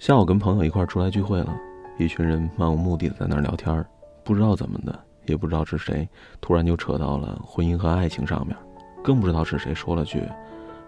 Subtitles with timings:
[0.00, 1.54] 下午跟朋友一块儿出来聚会了，
[1.98, 3.86] 一群人漫无目的的在那儿聊天儿
[4.24, 6.08] 不知道怎么的，也不知道是谁，
[6.40, 8.56] 突然就扯到了婚姻和爱情上面，
[9.04, 10.22] 更不知道是谁说了句，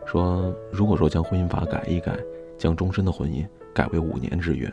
[0.07, 2.17] 说如果说将婚姻法改一改，
[2.57, 4.73] 将终身的婚姻改为五年之约，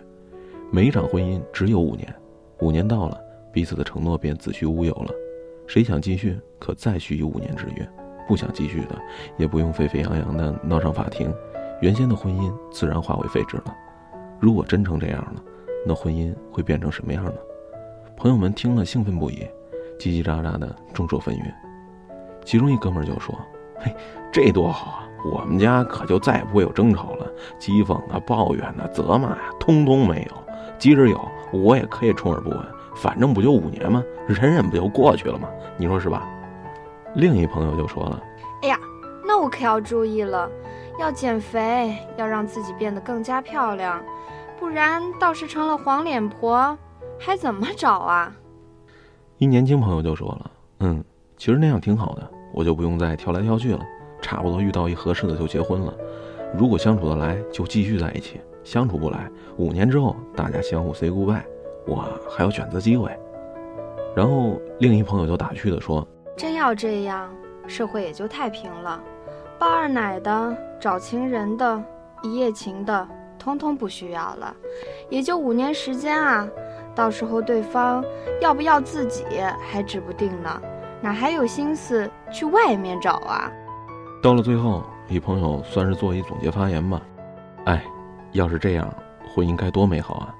[0.71, 2.07] 每一场婚姻只有五年，
[2.61, 3.19] 五年到了，
[3.51, 5.13] 彼此的承诺便子虚乌有了，
[5.67, 7.85] 谁想继续可再续一五年之约，
[8.25, 8.97] 不想继续的
[9.37, 11.29] 也不用沸沸扬扬的闹上法庭，
[11.81, 13.75] 原先的婚姻自然化为废纸了。
[14.39, 15.43] 如果真成这样了，
[15.85, 17.33] 那婚姻会变成什么样呢？
[18.15, 19.45] 朋友们听了兴奋不已，
[19.99, 21.41] 叽叽喳喳的众说纷纭。
[22.45, 23.33] 其中一哥们就说
[23.79, 23.93] ：“嘿，
[24.31, 25.09] 这多好啊！
[25.31, 30.37] 我们家可就再也不会有争吵了，讥讽啊、抱怨啊、责骂呀，通通没有。
[30.77, 31.19] 即使有，
[31.51, 32.59] 我也可以充耳不闻，
[32.95, 34.01] 反正不就五年吗？
[34.27, 35.49] 忍忍不就过去了吗？
[35.77, 36.27] 你说是吧？”
[37.15, 38.21] 另一朋友就说了
[38.63, 38.79] ：“哎呀，
[39.25, 40.49] 那我可要注意了，
[40.99, 44.03] 要减肥，要让自己变得更加漂亮。”
[44.59, 46.77] 不然倒是成了黄脸婆，
[47.17, 48.35] 还怎么找啊？
[49.37, 51.01] 一年轻朋友就说了：“嗯，
[51.37, 53.79] 其实那样挺好的，我就不用再挑来挑去了，
[54.21, 55.93] 差不多遇到一合适的就结婚了。
[56.57, 61.41] 如果相处得来，就继续在一起；相处不来，五年之后大家相互 say goodbye，
[61.87, 63.17] 我还有选择机会。”
[64.13, 66.05] 然后另一朋友就打趣地说
[66.35, 67.33] ：“真要这样，
[67.65, 69.01] 社会也就太平了，
[69.59, 71.83] 包二奶的、找情人的、
[72.23, 73.07] 一夜情的。”
[73.39, 74.53] 通通不需要了，
[75.09, 76.45] 也就五年时间啊，
[76.93, 78.03] 到时候对方
[78.41, 79.23] 要不要自己
[79.65, 80.61] 还指不定呢，
[81.01, 83.49] 哪还有心思去外面找啊？
[84.21, 87.01] 到了最后，一朋友算是做一总结发言吧。
[87.63, 87.81] 哎，
[88.33, 88.93] 要是这样，
[89.33, 90.35] 婚姻该多美好啊！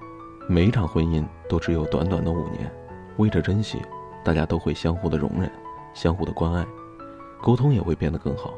[0.50, 2.70] 每一场婚姻都只有短短的五年，
[3.16, 3.82] 为着珍惜，
[4.26, 5.50] 大家都会相互的容忍，
[5.94, 6.68] 相互的关爱，
[7.42, 8.54] 沟通也会变得更好。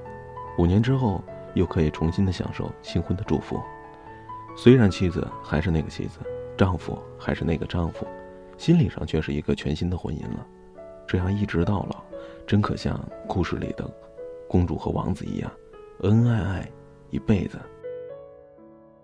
[0.57, 3.59] 五年之后，又可以重新的享受新婚的祝福。
[4.55, 6.19] 虽然妻子还是那个妻子，
[6.57, 8.05] 丈夫还是那个丈夫，
[8.57, 10.45] 心理上却是一个全新的婚姻了。
[11.07, 12.03] 这样一直到老，
[12.45, 13.89] 真可像故事里的
[14.47, 15.51] 公主和王子一样，
[16.01, 16.71] 恩恩爱爱
[17.09, 17.57] 一辈子。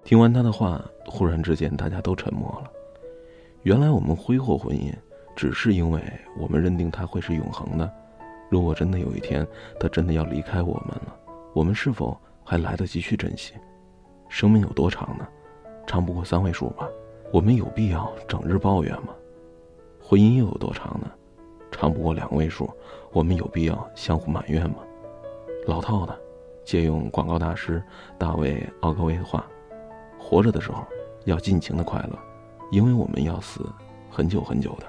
[0.03, 2.72] 听完他的话，忽然之间大家都沉默了。
[3.64, 4.94] 原来我们挥霍婚姻，
[5.35, 6.02] 只是因为
[6.38, 7.91] 我们认定它会是永恒的。
[8.50, 9.46] 如果真的有一天
[9.78, 11.16] 他真的要离开我们了，
[11.53, 13.53] 我们是否还来得及去珍惜？
[14.30, 15.28] 生命有多长呢？
[15.85, 16.88] 长不过三位数吧，
[17.31, 19.13] 我们有必要整日抱怨吗？
[20.02, 21.09] 婚姻又有多长呢？
[21.72, 22.69] 长不过两位数，
[23.12, 24.78] 我们有必要相互埋怨吗？
[25.66, 26.18] 老套的，
[26.63, 27.81] 借用广告大师
[28.18, 29.46] 大卫奥格威的话：
[30.19, 30.85] 活着的时候
[31.25, 32.18] 要尽情的快乐，
[32.72, 33.66] 因为我们要死
[34.09, 34.85] 很久很久的。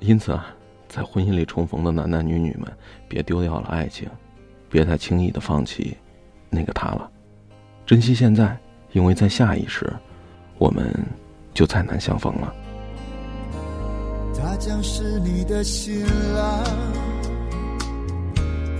[0.00, 0.54] 因此啊，
[0.88, 2.70] 在婚姻里重逢的男男女女们，
[3.08, 4.08] 别丢掉了爱情，
[4.74, 5.96] 别太轻易的放弃
[6.50, 7.08] 那个他了，
[7.86, 8.58] 珍惜现在，
[8.90, 9.88] 因为在下一世。
[10.58, 10.92] 我们
[11.52, 12.52] 就再难相逢了。
[14.36, 16.04] 他将是你的新
[16.34, 16.64] 郎，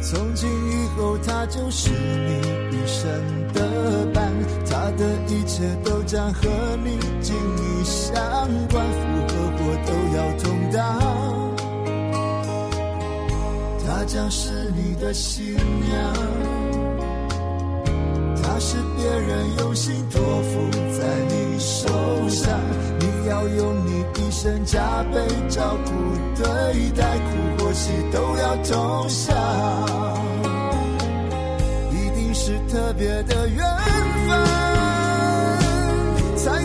[0.02, 2.40] 从今以后他就是你
[2.76, 3.08] 一生
[3.52, 4.32] 的伴，
[4.66, 6.48] 他的一切都将和
[6.82, 8.14] 你紧密相
[8.68, 11.23] 关，福和祸都要同当。
[14.04, 16.12] 她将是你的新娘。
[18.42, 21.88] 她是别人用心托付在你手
[22.28, 22.52] 上，
[23.00, 25.90] 你要用你一生加倍照顾
[26.36, 26.44] 对
[26.90, 29.34] 待，苦或喜都要同享，
[31.90, 33.64] 一定是特别的缘
[34.28, 34.36] 分，
[36.36, 36.62] 才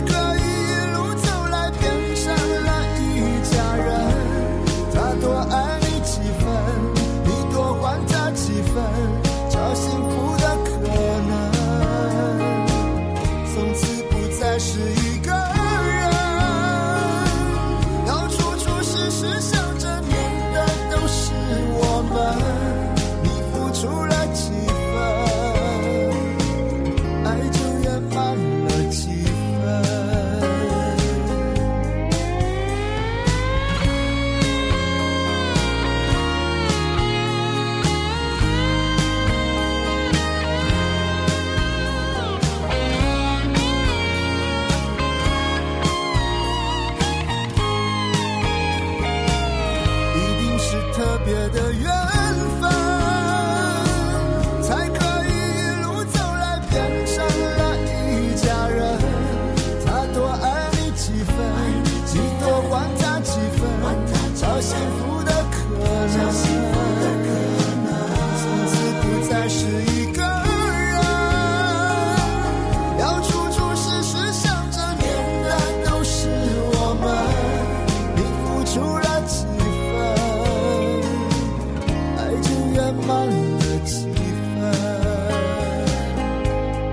[83.06, 84.14] 慢了几分。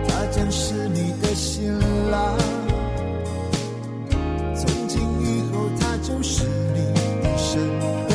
[0.07, 1.71] 他将是你的新
[2.12, 2.38] 郎，
[4.56, 6.80] 从今以后他就是你
[7.21, 7.59] 一生
[8.07, 8.13] 的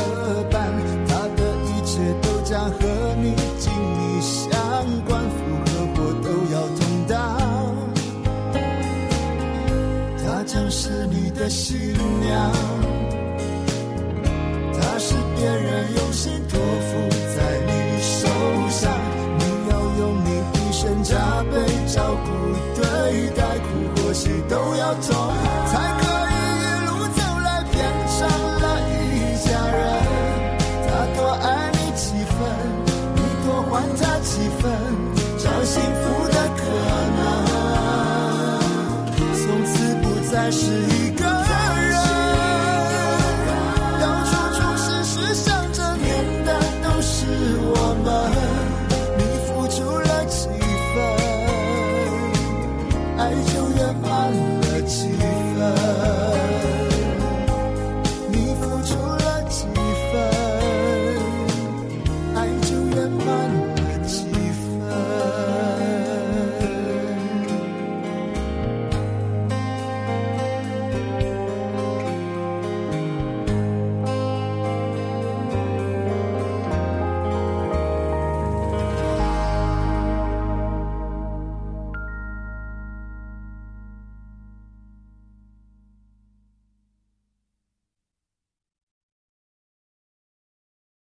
[0.51, 0.73] 伴，
[1.09, 2.79] 他的一切都将和
[3.21, 4.51] 你紧密相
[5.07, 5.37] 关，福
[5.67, 7.13] 和祸都要同当。
[10.25, 12.72] 他将是你的新娘。
[24.53, 25.33] 都要走，
[25.67, 27.75] 才可以一路走来变
[28.13, 28.21] 成
[28.61, 28.93] 了一
[29.43, 29.81] 家人。
[30.87, 32.37] 他多爱你几分，
[33.15, 34.61] 你多还他几分，
[35.39, 36.61] 找幸福的可
[37.17, 37.21] 能，
[39.17, 39.73] 从此
[40.03, 40.61] 不再是
[40.99, 41.02] 一。